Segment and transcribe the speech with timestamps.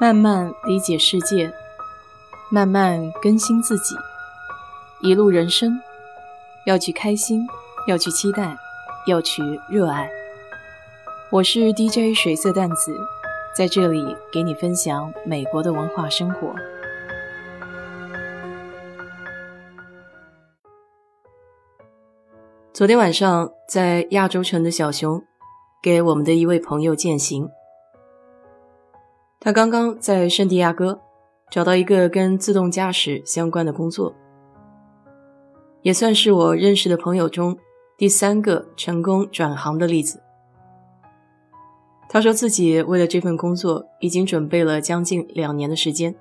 [0.00, 1.52] 慢慢理解世界，
[2.48, 3.94] 慢慢更新自己。
[5.02, 5.78] 一路人生，
[6.64, 7.46] 要去开心，
[7.86, 8.56] 要去期待，
[9.06, 10.10] 要去热爱。
[11.30, 12.98] 我是 DJ 水色淡子，
[13.54, 16.54] 在这里给你分享美国的文化生活。
[22.72, 25.22] 昨天晚上在亚洲城的小熊，
[25.82, 27.50] 给我们的一位朋友践行。
[29.42, 31.00] 他刚刚在圣地亚哥
[31.50, 34.14] 找到一个跟自动驾驶相关的工作，
[35.80, 37.56] 也算是我认识的朋友中
[37.96, 40.22] 第三个成功转行的例子。
[42.06, 46.14] 他说自己为了这份工作已经准备了将近两年的时间。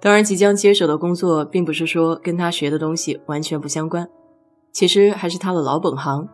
[0.00, 4.08] 当然，即将接手的工作并不是说跟他学的东西完全不相关，
[4.70, 6.28] 其实还是他的老本行。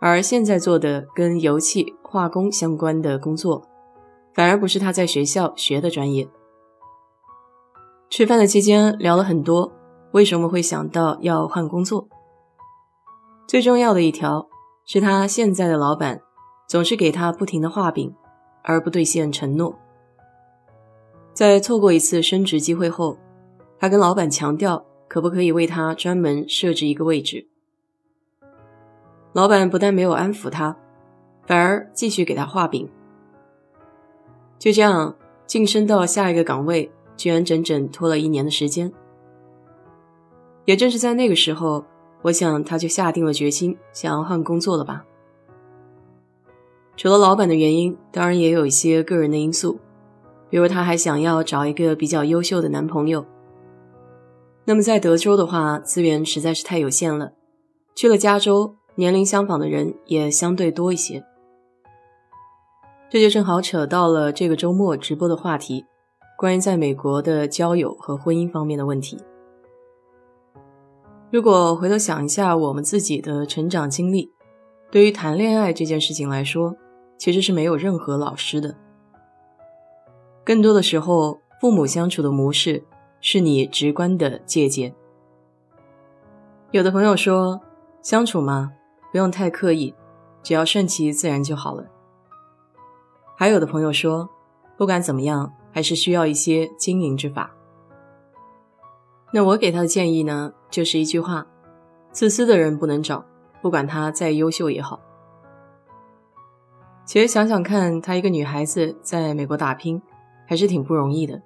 [0.00, 3.62] 而现在做的跟油气、化工相关的工作，
[4.34, 6.28] 反而不是他在学校学的专业。
[8.08, 9.72] 吃饭的期间聊了很多，
[10.12, 12.08] 为什么会想到要换工作？
[13.46, 14.48] 最重要的一条
[14.86, 16.20] 是他现在的老板
[16.68, 18.14] 总是给他不停的画饼，
[18.62, 19.76] 而不兑现承诺。
[21.32, 23.18] 在错过一次升职机会后，
[23.78, 27.48] 他跟老板强调，可不可以为他专门设置一个位置？
[29.32, 30.76] 老板不但没有安抚他，
[31.46, 32.88] 反而继续给他画饼。
[34.58, 35.14] 就这样
[35.46, 38.92] 晋升到下一个岗位，居然整整拖了一年的时间。
[40.64, 41.84] 也正是在那个时候，
[42.22, 45.04] 我想他就下定了决心，想要换工作了吧。
[46.96, 49.78] 除了老板的原因，当然也有一些个人的因素，
[50.50, 53.24] 比如他还想要找一个比较优秀的男朋友。
[54.64, 57.32] 那么在德州的话，资源实在是太有限了，
[57.94, 58.77] 去了加州。
[58.98, 61.24] 年龄相仿的人也相对多一些，
[63.08, 65.86] 这就正好扯到了这个周末直播的话题，
[66.36, 69.16] 关于在美国的交友和婚姻方面的问题。
[71.30, 74.32] 如果回头想一下我们自己的成长经历，
[74.90, 76.74] 对于谈恋爱这件事情来说，
[77.16, 78.74] 其实是没有任何老师的，
[80.44, 82.82] 更多的时候，父母相处的模式
[83.20, 84.92] 是你直观的借鉴。
[86.72, 87.60] 有的朋友说，
[88.02, 88.72] 相处嘛。
[89.10, 89.94] 不用太刻意，
[90.42, 91.84] 只要顺其自然就好了。
[93.36, 94.28] 还有的朋友说，
[94.76, 97.50] 不管怎么样，还是需要一些经营之法。
[99.32, 101.46] 那我给他的建议呢，就是一句话：
[102.10, 103.24] 自私的人不能找，
[103.60, 105.00] 不管他再优秀也好。
[107.04, 110.02] 其实想想看，她一个女孩子在美国打拼，
[110.46, 111.40] 还是挺不容易的。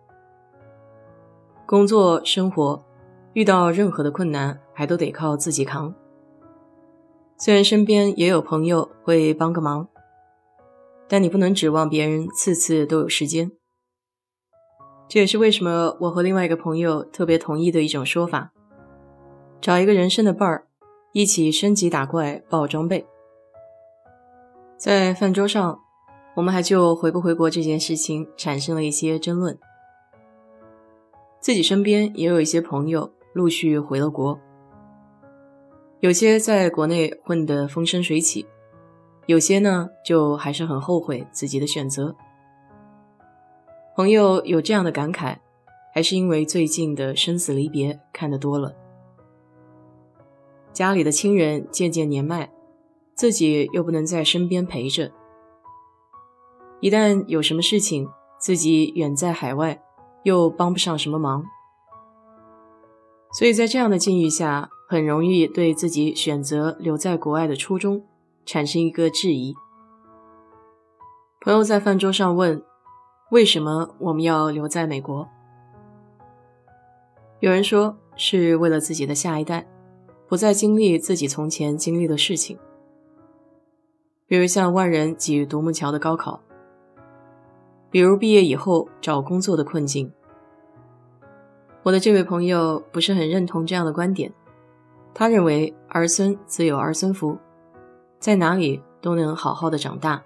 [1.66, 2.82] 工作生活
[3.32, 5.94] 遇到任何的困难，还都得靠自己扛。
[7.44, 9.88] 虽然身边也有朋友会帮个忙，
[11.08, 13.50] 但你不能指望别人次次都有时间。
[15.08, 18.52] 这也是为什么我和另外一个朋友特别同意的一种说法：
[19.60, 20.68] 找一个人生的伴儿，
[21.10, 23.04] 一起升级打怪、爆装备。
[24.76, 25.80] 在饭桌上，
[26.36, 29.58] 我们还就回不回国这件事情产生了一些争论。
[31.40, 34.38] 自己身边也有一些朋友陆续回了国。
[36.02, 38.44] 有些在国内混得风生水起，
[39.26, 42.16] 有些呢就还是很后悔自己的选择。
[43.94, 45.36] 朋友有这样的感慨，
[45.94, 48.74] 还是因为最近的生死离别看得多了，
[50.72, 52.50] 家里的亲人渐渐年迈，
[53.14, 55.12] 自己又不能在身边陪着，
[56.80, 58.08] 一旦有什么事情，
[58.40, 59.80] 自己远在海外，
[60.24, 61.44] 又帮不上什么忙，
[63.38, 64.68] 所以在这样的境遇下。
[64.92, 68.04] 很容易对自己选择留在国外的初衷
[68.44, 69.54] 产生一个质疑。
[71.40, 72.62] 朋友在饭桌上问
[73.32, 75.26] ：“为什么我们要留在美国？”
[77.40, 79.66] 有人说是为了自己的下一代，
[80.28, 82.58] 不再经历自己从前经历的事情，
[84.26, 86.42] 比如像万人挤独木桥的高考，
[87.90, 90.12] 比如毕业以后找工作的困境。
[91.82, 94.30] 我的这位朋友不是很认同这样的观点。
[95.14, 97.38] 他认为儿孙自有儿孙福，
[98.18, 100.22] 在哪里都能好好的长大。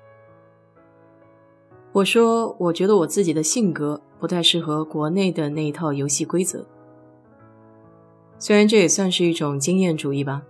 [1.92, 6.64] 我说，我觉得我自己的性格不太适合国内的那一套游戏规则。
[8.38, 10.42] 虽然这也算是一种经验主义吧，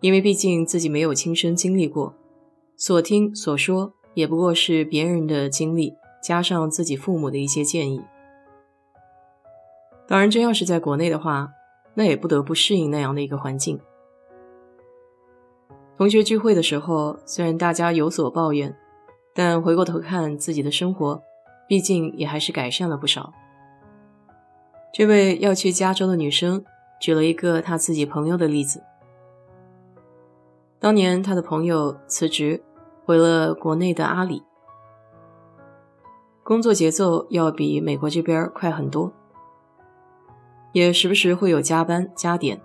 [0.00, 2.14] 因为毕竟自己没有亲身经历过，
[2.76, 8.02] 所听所说也不过是别人的经历加上自己父母的一些建议。
[10.06, 11.52] 当然，真要是在国内的话。
[11.98, 13.80] 那也不得不适应那样的一个环境。
[15.96, 18.72] 同学聚会的时候，虽然大家有所抱怨，
[19.34, 21.20] 但回过头看自己的生活，
[21.66, 23.32] 毕竟也还是改善了不少。
[24.92, 26.64] 这位要去加州的女生
[27.00, 28.80] 举了一个她自己朋友的例子。
[30.78, 32.62] 当年她的朋友辞职，
[33.04, 34.44] 回了国内的阿里，
[36.44, 39.12] 工作节奏要比美国这边快很多，
[40.72, 42.60] 也时不时会有加班加点，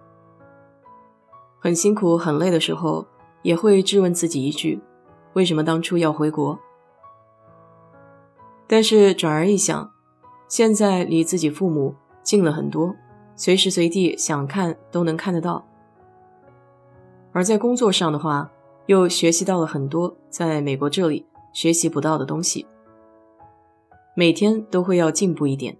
[1.59, 3.07] 很辛苦很累的时候，
[3.41, 4.81] 也会质问自己一句：
[5.33, 6.59] 为什么当初要回国？
[8.67, 9.91] 但是转而一想，
[10.47, 11.95] 现在离自己父母。
[12.23, 12.95] 近了很多，
[13.35, 15.67] 随时随地想看都能看得到。
[17.33, 18.49] 而在工作上的话，
[18.85, 22.65] 又学习到了很多在美国这里学习不到的东西，
[24.15, 25.77] 每天都会要进步一点。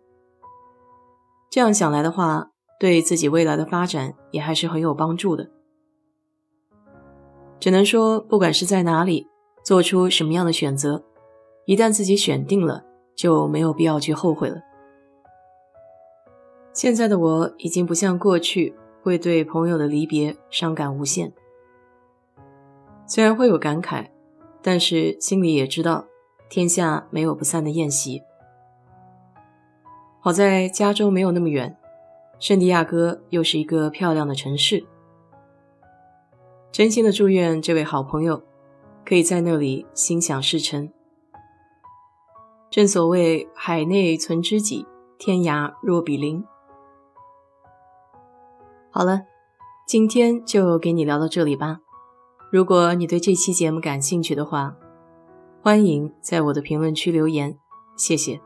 [1.54, 5.52] 这样想来的话，对自己未来的发展也还是很有帮助的。
[7.60, 9.28] 只能说，不管是在哪里
[9.64, 11.04] 做出什么样的选择，
[11.68, 12.84] 一旦自己选定了，
[13.16, 14.64] 就没有必要去后悔了。
[16.74, 18.74] 现在的我已经不像过去
[19.04, 21.32] 会对朋友的离别伤感无限，
[23.06, 24.08] 虽然会有感慨，
[24.64, 26.08] 但是心里也知道
[26.50, 28.24] 天下没有不散的宴席。
[30.26, 31.78] 好在加州没有那么远，
[32.40, 34.86] 圣地亚哥又是一个漂亮的城市。
[36.72, 38.42] 真心的祝愿这位好朋友
[39.06, 40.90] 可以在那里心想事成。
[42.72, 44.88] 正所谓海内存知己，
[45.18, 46.42] 天涯若比邻。
[48.92, 49.24] 好了，
[49.86, 51.80] 今天就给你聊到这里吧。
[52.50, 54.78] 如果你对这期节目感兴趣的话，
[55.62, 57.58] 欢迎在我的评论区留言，
[57.98, 58.40] 谢谢。